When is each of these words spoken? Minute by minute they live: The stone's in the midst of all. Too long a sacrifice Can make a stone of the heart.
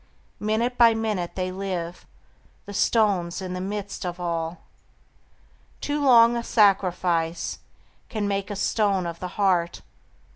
Minute 0.39 0.79
by 0.79 0.95
minute 0.95 1.35
they 1.35 1.51
live: 1.51 2.07
The 2.65 2.73
stone's 2.73 3.39
in 3.39 3.53
the 3.53 3.61
midst 3.61 4.03
of 4.03 4.19
all. 4.19 4.61
Too 5.79 6.03
long 6.03 6.35
a 6.35 6.43
sacrifice 6.43 7.59
Can 8.09 8.27
make 8.27 8.49
a 8.49 8.55
stone 8.55 9.05
of 9.05 9.19
the 9.19 9.27
heart. 9.37 9.83